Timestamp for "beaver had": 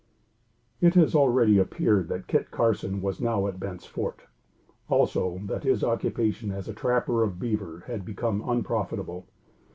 7.37-8.03